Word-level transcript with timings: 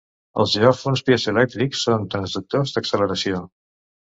Els 0.43 0.53
geòfons 0.61 1.03
piezoelèctrics 1.09 1.83
són 1.89 2.09
transductors 2.15 2.75
d'acceleració. 2.79 3.45